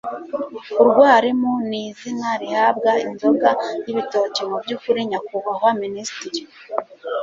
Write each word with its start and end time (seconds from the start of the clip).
urwarimu 0.81 1.51
ni 1.69 1.79
izina 1.89 2.29
rihabwa 2.41 2.91
inzoga 3.05 3.49
y'ibitoki 3.83 4.41
mu 4.49 4.55
by'ukuri 4.63 4.99
nyakubahwa 5.09 5.69
miinisitiri 5.79 6.41